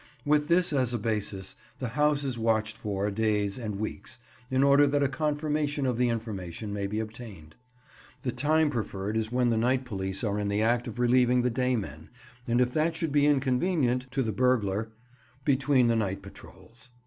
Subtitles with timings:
[0.25, 4.17] With this as a basis, the house is watched for days and weeks,
[4.49, 7.53] in order that a confirmation of the information may be obtained.
[8.23, 11.51] The time preferred is when the night police are in the act of relieving the
[11.51, 12.09] day men,
[12.47, 14.91] and if that should be inconvenient (to the burglar),
[15.45, 16.89] between the night patrols.